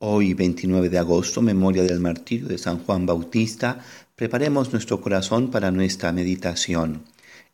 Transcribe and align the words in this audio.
Hoy, 0.00 0.32
29 0.32 0.90
de 0.90 0.98
agosto, 0.98 1.42
memoria 1.42 1.82
del 1.82 1.98
martirio 1.98 2.46
de 2.46 2.56
San 2.56 2.78
Juan 2.78 3.04
Bautista, 3.04 3.80
preparemos 4.14 4.72
nuestro 4.72 5.00
corazón 5.00 5.50
para 5.50 5.72
nuestra 5.72 6.12
meditación. 6.12 7.02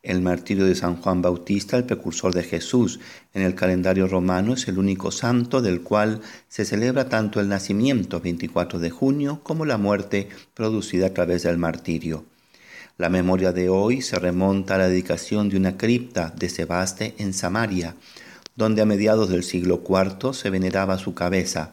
El 0.02 0.20
martirio 0.20 0.66
de 0.66 0.74
San 0.74 0.96
Juan 0.96 1.22
Bautista, 1.22 1.78
el 1.78 1.84
precursor 1.84 2.34
de 2.34 2.42
Jesús, 2.42 3.00
en 3.32 3.40
el 3.40 3.54
calendario 3.54 4.08
romano 4.08 4.52
es 4.52 4.68
el 4.68 4.78
único 4.78 5.10
santo 5.10 5.62
del 5.62 5.80
cual 5.80 6.20
se 6.46 6.66
celebra 6.66 7.08
tanto 7.08 7.40
el 7.40 7.48
nacimiento, 7.48 8.20
24 8.20 8.78
de 8.78 8.90
junio, 8.90 9.40
como 9.42 9.64
la 9.64 9.78
muerte 9.78 10.28
producida 10.52 11.06
a 11.06 11.14
través 11.14 11.44
del 11.44 11.56
martirio. 11.56 12.26
La 12.98 13.08
memoria 13.08 13.52
de 13.52 13.70
hoy 13.70 14.02
se 14.02 14.18
remonta 14.18 14.74
a 14.74 14.78
la 14.78 14.88
dedicación 14.88 15.48
de 15.48 15.56
una 15.56 15.78
cripta 15.78 16.34
de 16.36 16.50
Sebaste 16.50 17.14
en 17.16 17.32
Samaria, 17.32 17.96
donde 18.54 18.82
a 18.82 18.84
mediados 18.84 19.30
del 19.30 19.44
siglo 19.44 19.82
IV 19.88 20.34
se 20.34 20.50
veneraba 20.50 20.98
su 20.98 21.14
cabeza 21.14 21.72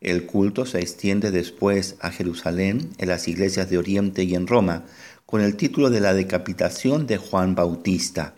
el 0.00 0.26
culto 0.26 0.64
se 0.64 0.78
extiende 0.78 1.30
después 1.30 1.96
a 2.00 2.10
Jerusalén, 2.10 2.90
en 2.98 3.08
las 3.08 3.26
iglesias 3.26 3.68
de 3.68 3.78
Oriente 3.78 4.22
y 4.22 4.34
en 4.34 4.46
Roma, 4.46 4.84
con 5.26 5.40
el 5.40 5.56
título 5.56 5.90
de 5.90 6.00
la 6.00 6.14
decapitación 6.14 7.06
de 7.06 7.16
Juan 7.16 7.54
Bautista. 7.54 8.34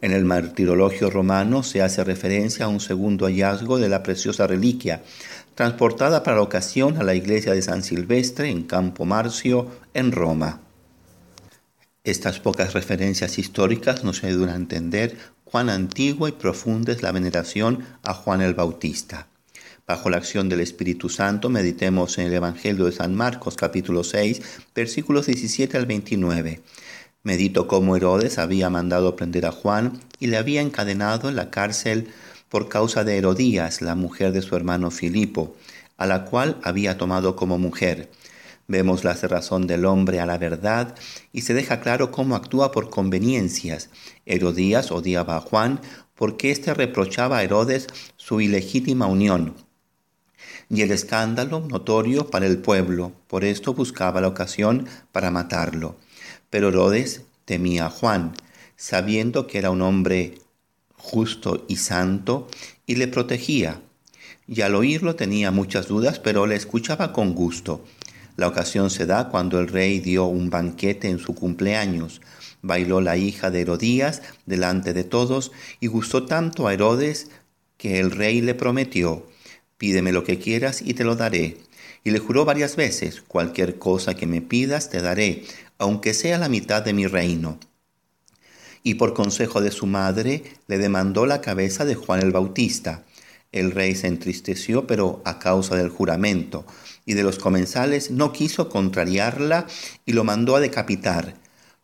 En 0.00 0.12
el 0.12 0.24
martirologio 0.24 1.10
romano 1.10 1.64
se 1.64 1.82
hace 1.82 2.04
referencia 2.04 2.66
a 2.66 2.68
un 2.68 2.78
segundo 2.78 3.26
hallazgo 3.26 3.78
de 3.78 3.88
la 3.88 4.04
preciosa 4.04 4.46
reliquia, 4.46 5.02
transportada 5.56 6.22
para 6.22 6.36
la 6.36 6.42
ocasión 6.42 6.98
a 6.98 7.02
la 7.02 7.16
iglesia 7.16 7.52
de 7.52 7.62
San 7.62 7.82
Silvestre 7.82 8.48
en 8.48 8.62
Campo 8.62 9.04
Marcio, 9.04 9.68
en 9.94 10.12
Roma. 10.12 10.60
Estas 12.04 12.38
pocas 12.38 12.74
referencias 12.74 13.38
históricas 13.38 14.04
nos 14.04 14.22
ayudan 14.22 14.50
a 14.50 14.56
entender 14.56 15.18
cuán 15.42 15.68
antigua 15.68 16.28
y 16.28 16.32
profunda 16.32 16.92
es 16.92 17.02
la 17.02 17.10
veneración 17.10 17.84
a 18.04 18.14
Juan 18.14 18.40
el 18.40 18.54
Bautista. 18.54 19.26
Bajo 19.88 20.10
la 20.10 20.18
acción 20.18 20.50
del 20.50 20.60
Espíritu 20.60 21.08
Santo, 21.08 21.48
meditemos 21.48 22.18
en 22.18 22.26
el 22.26 22.34
Evangelio 22.34 22.84
de 22.84 22.92
San 22.92 23.14
Marcos 23.14 23.56
capítulo 23.56 24.04
6, 24.04 24.42
versículos 24.74 25.24
17 25.24 25.78
al 25.78 25.86
29. 25.86 26.60
Medito 27.22 27.66
cómo 27.66 27.96
Herodes 27.96 28.36
había 28.36 28.68
mandado 28.68 29.16
prender 29.16 29.46
a 29.46 29.50
Juan 29.50 29.98
y 30.20 30.26
le 30.26 30.36
había 30.36 30.60
encadenado 30.60 31.30
en 31.30 31.36
la 31.36 31.48
cárcel 31.48 32.08
por 32.50 32.68
causa 32.68 33.02
de 33.02 33.16
Herodías, 33.16 33.80
la 33.80 33.94
mujer 33.94 34.32
de 34.32 34.42
su 34.42 34.54
hermano 34.56 34.90
Filipo, 34.90 35.56
a 35.96 36.06
la 36.06 36.26
cual 36.26 36.58
había 36.64 36.98
tomado 36.98 37.34
como 37.34 37.56
mujer. 37.56 38.10
Vemos 38.66 39.04
la 39.04 39.14
cerrazón 39.14 39.66
del 39.66 39.86
hombre 39.86 40.20
a 40.20 40.26
la 40.26 40.36
verdad 40.36 40.96
y 41.32 41.40
se 41.40 41.54
deja 41.54 41.80
claro 41.80 42.10
cómo 42.10 42.36
actúa 42.36 42.72
por 42.72 42.90
conveniencias. 42.90 43.88
Herodías 44.26 44.92
odiaba 44.92 45.38
a 45.38 45.40
Juan 45.40 45.80
porque 46.14 46.50
éste 46.50 46.74
reprochaba 46.74 47.38
a 47.38 47.42
Herodes 47.42 47.86
su 48.18 48.42
ilegítima 48.42 49.06
unión 49.06 49.54
y 50.70 50.82
el 50.82 50.90
escándalo 50.90 51.60
notorio 51.60 52.30
para 52.30 52.46
el 52.46 52.58
pueblo. 52.58 53.12
Por 53.26 53.44
esto 53.44 53.74
buscaba 53.74 54.20
la 54.20 54.28
ocasión 54.28 54.86
para 55.12 55.30
matarlo. 55.30 55.96
Pero 56.50 56.68
Herodes 56.68 57.22
temía 57.44 57.86
a 57.86 57.90
Juan, 57.90 58.34
sabiendo 58.76 59.46
que 59.46 59.58
era 59.58 59.70
un 59.70 59.82
hombre 59.82 60.38
justo 60.96 61.64
y 61.68 61.76
santo, 61.76 62.48
y 62.86 62.96
le 62.96 63.08
protegía. 63.08 63.80
Y 64.46 64.62
al 64.62 64.74
oírlo 64.74 65.14
tenía 65.14 65.50
muchas 65.50 65.88
dudas, 65.88 66.18
pero 66.18 66.46
le 66.46 66.56
escuchaba 66.56 67.12
con 67.12 67.34
gusto. 67.34 67.84
La 68.36 68.48
ocasión 68.48 68.90
se 68.90 69.04
da 69.04 69.28
cuando 69.28 69.58
el 69.58 69.68
rey 69.68 70.00
dio 70.00 70.26
un 70.26 70.48
banquete 70.48 71.08
en 71.08 71.18
su 71.18 71.34
cumpleaños. 71.34 72.20
Bailó 72.62 73.00
la 73.00 73.16
hija 73.16 73.50
de 73.50 73.62
Herodías 73.62 74.22
delante 74.46 74.92
de 74.92 75.04
todos 75.04 75.52
y 75.80 75.86
gustó 75.88 76.24
tanto 76.24 76.66
a 76.66 76.74
Herodes 76.74 77.30
que 77.76 78.00
el 78.00 78.10
rey 78.10 78.40
le 78.40 78.54
prometió 78.54 79.26
Pídeme 79.78 80.12
lo 80.12 80.24
que 80.24 80.38
quieras 80.38 80.82
y 80.82 80.94
te 80.94 81.04
lo 81.04 81.16
daré. 81.16 81.56
Y 82.04 82.10
le 82.10 82.18
juró 82.18 82.44
varias 82.44 82.76
veces, 82.76 83.22
cualquier 83.26 83.78
cosa 83.78 84.14
que 84.14 84.26
me 84.26 84.42
pidas 84.42 84.90
te 84.90 85.00
daré, 85.00 85.44
aunque 85.78 86.14
sea 86.14 86.38
la 86.38 86.48
mitad 86.48 86.82
de 86.82 86.92
mi 86.92 87.06
reino. 87.06 87.58
Y 88.82 88.94
por 88.94 89.14
consejo 89.14 89.60
de 89.60 89.70
su 89.70 89.86
madre 89.86 90.42
le 90.66 90.78
demandó 90.78 91.26
la 91.26 91.40
cabeza 91.40 91.84
de 91.84 91.94
Juan 91.94 92.20
el 92.20 92.32
Bautista. 92.32 93.04
El 93.52 93.70
rey 93.70 93.94
se 93.94 94.08
entristeció, 94.08 94.86
pero 94.86 95.22
a 95.24 95.38
causa 95.38 95.76
del 95.76 95.88
juramento, 95.88 96.66
y 97.06 97.14
de 97.14 97.22
los 97.22 97.38
comensales 97.38 98.10
no 98.10 98.32
quiso 98.32 98.68
contrariarla 98.68 99.66
y 100.04 100.12
lo 100.12 100.24
mandó 100.24 100.56
a 100.56 100.60
decapitar. 100.60 101.34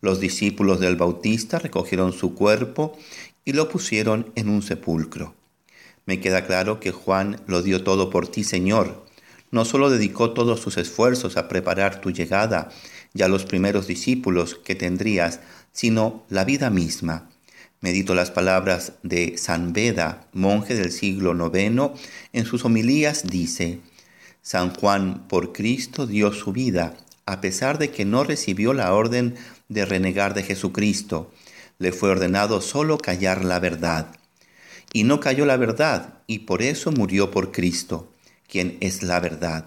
Los 0.01 0.19
discípulos 0.19 0.79
del 0.79 0.97
Bautista 0.97 1.59
recogieron 1.59 2.13
su 2.13 2.35
cuerpo 2.35 2.97
y 3.43 3.53
lo 3.53 3.69
pusieron 3.69 4.31
en 4.35 4.49
un 4.49 4.61
sepulcro. 4.61 5.33
Me 6.05 6.19
queda 6.19 6.45
claro 6.45 6.79
que 6.79 6.91
Juan 6.91 7.41
lo 7.47 7.63
dio 7.63 7.83
todo 7.83 8.11
por 8.11 8.27
ti, 8.27 8.43
Señor. 8.43 9.05
No 9.49 9.65
solo 9.65 9.89
dedicó 9.89 10.31
todos 10.31 10.59
sus 10.59 10.77
esfuerzos 10.77 11.35
a 11.35 11.47
preparar 11.47 11.99
tu 11.99 12.11
llegada 12.11 12.69
y 13.13 13.23
a 13.23 13.27
los 13.27 13.45
primeros 13.45 13.87
discípulos 13.87 14.55
que 14.63 14.75
tendrías, 14.75 15.39
sino 15.71 16.23
la 16.29 16.45
vida 16.45 16.69
misma. 16.69 17.29
Medito 17.81 18.13
las 18.13 18.29
palabras 18.29 18.93
de 19.01 19.37
San 19.37 19.73
Beda, 19.73 20.27
monje 20.31 20.75
del 20.75 20.91
siglo 20.91 21.33
IX, 21.33 21.99
en 22.33 22.45
sus 22.45 22.65
homilías 22.65 23.23
dice, 23.27 23.79
San 24.41 24.73
Juan 24.75 25.27
por 25.27 25.53
Cristo 25.53 26.05
dio 26.05 26.33
su 26.33 26.51
vida, 26.51 26.95
a 27.25 27.41
pesar 27.41 27.79
de 27.79 27.89
que 27.89 28.05
no 28.05 28.23
recibió 28.23 28.73
la 28.73 28.93
orden 28.93 29.35
de 29.69 29.85
renegar 29.85 30.35
de 30.35 30.43
Jesucristo. 30.43 31.31
Le 31.79 31.91
fue 31.91 32.09
ordenado 32.09 32.61
solo 32.61 32.97
callar 32.99 33.43
la 33.43 33.59
verdad 33.59 34.15
y 34.95 35.03
no 35.03 35.19
cayó 35.19 35.45
la 35.45 35.57
verdad, 35.57 36.19
y 36.25 36.39
por 36.39 36.61
eso 36.61 36.89
murió 36.89 37.29
por 37.29 37.51
Cristo, 37.51 38.13
quien 38.47 38.77
es 38.79 39.03
la 39.03 39.19
verdad. 39.19 39.65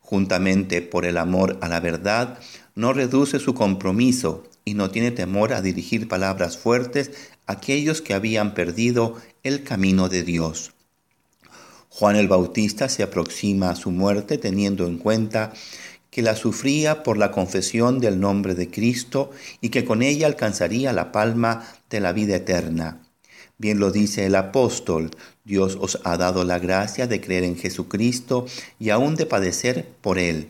Juntamente 0.00 0.82
por 0.82 1.04
el 1.04 1.16
amor 1.16 1.58
a 1.60 1.68
la 1.68 1.78
verdad, 1.78 2.40
no 2.74 2.92
reduce 2.92 3.38
su 3.38 3.54
compromiso 3.54 4.42
y 4.64 4.74
no 4.74 4.90
tiene 4.90 5.12
temor 5.12 5.52
a 5.52 5.62
dirigir 5.62 6.08
palabras 6.08 6.58
fuertes 6.58 7.12
a 7.46 7.52
aquellos 7.52 8.02
que 8.02 8.14
habían 8.14 8.52
perdido 8.52 9.14
el 9.44 9.62
camino 9.62 10.08
de 10.08 10.24
Dios. 10.24 10.72
Juan 11.88 12.16
el 12.16 12.26
Bautista 12.26 12.88
se 12.88 13.04
aproxima 13.04 13.70
a 13.70 13.76
su 13.76 13.92
muerte 13.92 14.38
teniendo 14.38 14.88
en 14.88 14.98
cuenta 14.98 15.52
que 16.10 16.20
la 16.20 16.34
sufría 16.34 17.04
por 17.04 17.16
la 17.16 17.30
confesión 17.30 18.00
del 18.00 18.18
nombre 18.18 18.56
de 18.56 18.72
Cristo 18.72 19.30
y 19.60 19.68
que 19.68 19.84
con 19.84 20.02
ella 20.02 20.26
alcanzaría 20.26 20.92
la 20.92 21.12
palma 21.12 21.64
de 21.90 22.00
la 22.00 22.12
vida 22.12 22.34
eterna. 22.34 23.03
Bien 23.56 23.78
lo 23.78 23.92
dice 23.92 24.26
el 24.26 24.34
apóstol, 24.34 25.10
Dios 25.44 25.78
os 25.80 26.00
ha 26.04 26.16
dado 26.16 26.44
la 26.44 26.58
gracia 26.58 27.06
de 27.06 27.20
creer 27.20 27.44
en 27.44 27.56
Jesucristo 27.56 28.46
y 28.80 28.90
aún 28.90 29.14
de 29.14 29.26
padecer 29.26 29.88
por 30.00 30.18
Él. 30.18 30.48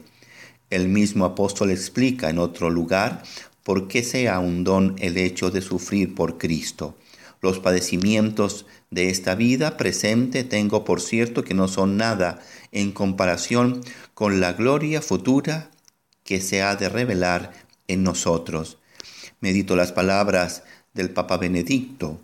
El 0.71 0.89
mismo 0.89 1.27
apóstol 1.27 1.71
explica 1.71 2.31
en 2.31 2.39
otro 2.39 2.71
lugar 2.71 3.23
por 3.63 3.89
qué 3.89 4.03
sea 4.03 4.39
un 4.39 4.65
don 4.65 4.97
el 4.99 5.19
hecho 5.19 5.51
de 5.51 5.61
sufrir 5.61 6.15
por 6.15 6.39
Cristo. 6.39 6.97
Los 7.43 7.59
padecimientos 7.59 8.65
de 8.91 9.11
esta 9.11 9.35
vida 9.35 9.77
presente 9.77 10.45
tengo 10.45 10.85
por 10.85 11.03
cierto 11.03 11.45
que 11.45 11.53
no 11.53 11.69
son 11.69 11.99
nada 11.99 12.41
en 12.73 12.91
comparación 12.93 13.83
con 14.15 14.41
la 14.41 14.55
gloria 14.55 15.03
futura 15.03 15.71
que 16.25 16.41
se 16.41 16.63
ha 16.63 16.75
de 16.77 16.89
revelar 16.89 17.53
en 17.87 18.03
nosotros. 18.03 18.79
Medito 19.41 19.77
las 19.77 19.93
palabras 19.93 20.63
del 20.95 21.11
Papa 21.11 21.37
Benedicto. 21.37 22.21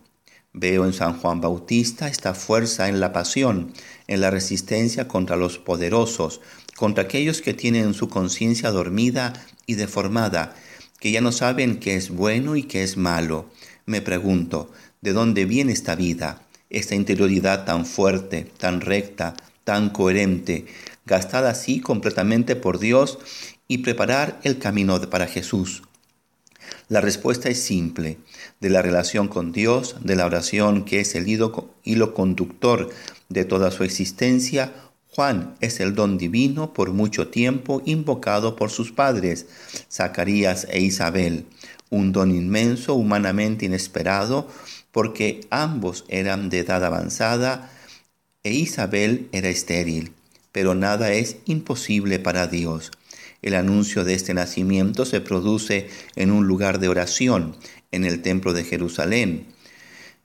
Veo 0.52 0.84
en 0.84 0.92
San 0.92 1.16
Juan 1.20 1.40
Bautista 1.40 2.08
esta 2.08 2.34
fuerza 2.34 2.88
en 2.88 2.98
la 2.98 3.12
pasión, 3.12 3.72
en 4.08 4.20
la 4.20 4.30
resistencia 4.30 5.06
contra 5.06 5.36
los 5.36 5.58
poderosos, 5.58 6.40
contra 6.76 7.04
aquellos 7.04 7.40
que 7.40 7.54
tienen 7.54 7.94
su 7.94 8.08
conciencia 8.08 8.72
dormida 8.72 9.32
y 9.66 9.74
deformada, 9.74 10.56
que 10.98 11.12
ya 11.12 11.20
no 11.20 11.30
saben 11.30 11.78
qué 11.78 11.94
es 11.94 12.10
bueno 12.10 12.56
y 12.56 12.64
qué 12.64 12.82
es 12.82 12.96
malo. 12.96 13.48
Me 13.86 14.02
pregunto, 14.02 14.72
¿de 15.00 15.12
dónde 15.12 15.44
viene 15.44 15.72
esta 15.72 15.94
vida, 15.94 16.42
esta 16.68 16.96
interioridad 16.96 17.64
tan 17.64 17.86
fuerte, 17.86 18.50
tan 18.58 18.80
recta, 18.80 19.34
tan 19.62 19.90
coherente, 19.90 20.66
gastada 21.06 21.50
así 21.50 21.80
completamente 21.80 22.56
por 22.56 22.80
Dios 22.80 23.20
y 23.68 23.78
preparar 23.78 24.40
el 24.42 24.58
camino 24.58 25.00
para 25.10 25.28
Jesús? 25.28 25.84
La 26.88 27.00
respuesta 27.00 27.48
es 27.48 27.62
simple, 27.62 28.18
de 28.60 28.70
la 28.70 28.82
relación 28.82 29.28
con 29.28 29.52
Dios, 29.52 29.96
de 30.02 30.16
la 30.16 30.26
oración 30.26 30.84
que 30.84 31.00
es 31.00 31.14
el 31.14 31.28
hilo 31.28 32.14
conductor 32.14 32.90
de 33.28 33.44
toda 33.44 33.70
su 33.70 33.84
existencia, 33.84 34.72
Juan 35.12 35.56
es 35.60 35.80
el 35.80 35.94
don 35.94 36.18
divino 36.18 36.72
por 36.72 36.92
mucho 36.92 37.28
tiempo 37.28 37.82
invocado 37.84 38.54
por 38.54 38.70
sus 38.70 38.92
padres, 38.92 39.46
Zacarías 39.90 40.68
e 40.70 40.80
Isabel, 40.80 41.46
un 41.90 42.12
don 42.12 42.30
inmenso, 42.30 42.94
humanamente 42.94 43.66
inesperado, 43.66 44.46
porque 44.92 45.40
ambos 45.50 46.04
eran 46.08 46.48
de 46.48 46.60
edad 46.60 46.84
avanzada 46.84 47.70
e 48.44 48.52
Isabel 48.52 49.28
era 49.32 49.48
estéril, 49.48 50.12
pero 50.52 50.74
nada 50.74 51.12
es 51.12 51.36
imposible 51.44 52.20
para 52.20 52.46
Dios. 52.46 52.92
El 53.42 53.54
anuncio 53.54 54.04
de 54.04 54.14
este 54.14 54.34
nacimiento 54.34 55.04
se 55.04 55.20
produce 55.20 55.88
en 56.16 56.30
un 56.30 56.46
lugar 56.46 56.78
de 56.78 56.88
oración, 56.88 57.56
en 57.90 58.04
el 58.04 58.22
templo 58.22 58.52
de 58.52 58.64
Jerusalén. 58.64 59.46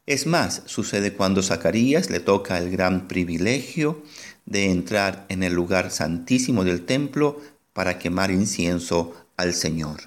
Es 0.06 0.28
más, 0.28 0.62
sucede 0.66 1.14
cuando 1.14 1.42
Zacarías 1.42 2.10
le 2.10 2.20
toca 2.20 2.58
el 2.58 2.70
gran 2.70 3.08
privilegio 3.08 4.04
de 4.46 4.70
entrar 4.70 5.26
en 5.30 5.44
el 5.44 5.54
lugar 5.54 5.90
santísimo 5.92 6.64
del 6.64 6.86
templo 6.86 7.42
para 7.74 7.98
quemar 7.98 8.32
incienso 8.32 9.16
al 9.38 9.54
Señor. 9.54 10.02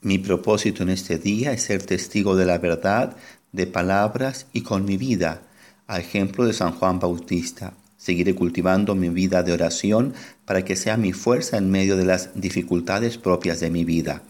Mi 0.00 0.18
propósito 0.18 0.82
en 0.82 0.90
este 0.90 1.18
día 1.18 1.52
es 1.52 1.62
ser 1.62 1.82
testigo 1.82 2.36
de 2.36 2.46
la 2.46 2.58
verdad, 2.58 3.16
de 3.52 3.66
palabras 3.66 4.46
y 4.52 4.60
con 4.60 4.84
mi 4.84 4.96
vida, 4.96 5.42
a 5.86 5.98
ejemplo 5.98 6.46
de 6.46 6.52
San 6.52 6.72
Juan 6.72 7.00
Bautista. 7.00 7.74
Seguiré 8.04 8.34
cultivando 8.34 8.94
mi 8.94 9.08
vida 9.08 9.42
de 9.42 9.54
oración 9.54 10.12
para 10.44 10.62
que 10.62 10.76
sea 10.76 10.98
mi 10.98 11.14
fuerza 11.14 11.56
en 11.56 11.70
medio 11.70 11.96
de 11.96 12.04
las 12.04 12.38
dificultades 12.38 13.16
propias 13.16 13.60
de 13.60 13.70
mi 13.70 13.86
vida. 13.86 14.20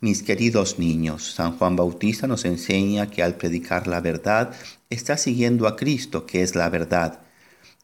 Mis 0.00 0.24
queridos 0.24 0.80
niños, 0.80 1.32
San 1.32 1.56
Juan 1.56 1.76
Bautista 1.76 2.26
nos 2.26 2.44
enseña 2.44 3.08
que 3.08 3.22
al 3.22 3.36
predicar 3.36 3.86
la 3.86 4.00
verdad 4.00 4.52
está 4.90 5.16
siguiendo 5.16 5.68
a 5.68 5.76
Cristo, 5.76 6.26
que 6.26 6.42
es 6.42 6.56
la 6.56 6.68
verdad. 6.70 7.20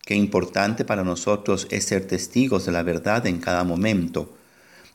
Qué 0.05 0.17
importante 0.17 0.85
para 0.85 1.05
nosotros 1.05 1.69
es 1.71 1.85
ser 1.85 2.09
testigos 2.09 2.67
de 2.67 2.73
la 2.73 2.83
verdad 2.83 3.25
en 3.29 3.39
cada 3.39 3.63
momento, 3.63 4.37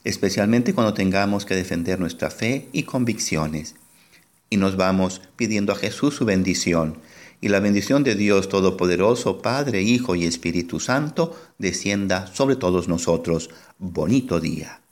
especialmente 0.03 0.73
cuando 0.73 0.93
tengamos 0.93 1.45
que 1.45 1.55
defender 1.55 1.97
nuestra 1.97 2.29
fe 2.29 2.67
y 2.73 2.83
convicciones. 2.83 3.75
Y 4.49 4.57
nos 4.57 4.75
vamos 4.75 5.21
pidiendo 5.37 5.71
a 5.71 5.77
Jesús 5.77 6.13
su 6.13 6.25
bendición, 6.25 6.97
y 7.41 7.49
la 7.49 7.59
bendición 7.59 8.03
de 8.03 8.15
Dios 8.15 8.49
Todopoderoso, 8.49 9.41
Padre, 9.41 9.81
Hijo 9.81 10.15
y 10.15 10.25
Espíritu 10.25 10.79
Santo, 10.79 11.35
descienda 11.57 12.27
sobre 12.27 12.55
todos 12.55 12.87
nosotros. 12.87 13.49
Bonito 13.77 14.39
día. 14.39 14.84